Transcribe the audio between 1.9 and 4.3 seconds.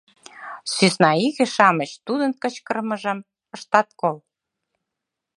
тудын кычкырымыжым ыштат кол.